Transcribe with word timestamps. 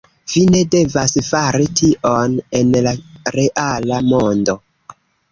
Vi 0.31 0.41
ne 0.51 0.59
devas 0.75 1.11
fari 1.25 1.67
tion 1.79 2.37
en 2.59 2.71
la 2.87 2.93
reala 3.35 3.99
mondo 4.07 4.57